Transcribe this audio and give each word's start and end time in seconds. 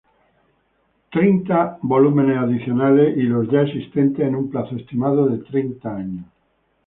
Treinta 1.15 1.77
volúmenes 1.83 2.39
adicionales 2.39 3.13
a 3.15 3.21
los 3.31 3.45
ya 3.51 3.61
existentes 3.61 4.25
en 4.27 4.33
un 4.33 4.49
plazo 4.49 4.75
estimado 4.77 5.27
de 5.27 5.37
treinta 5.49 5.95
años. 5.95 6.25